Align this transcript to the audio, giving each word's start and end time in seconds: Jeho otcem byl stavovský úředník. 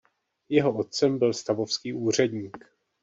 Jeho 0.49 0.73
otcem 0.77 1.19
byl 1.19 1.33
stavovský 1.33 1.93
úředník. 1.93 2.57